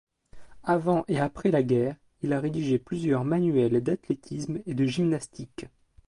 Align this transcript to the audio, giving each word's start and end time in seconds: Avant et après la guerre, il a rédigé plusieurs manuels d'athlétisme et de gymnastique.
Avant 0.63 1.05
et 1.07 1.19
après 1.19 1.51
la 1.51 1.61
guerre, 1.61 1.95
il 2.23 2.33
a 2.33 2.39
rédigé 2.39 2.79
plusieurs 2.79 3.23
manuels 3.23 3.83
d'athlétisme 3.83 4.57
et 4.65 4.73
de 4.73 4.87
gymnastique. 4.87 5.67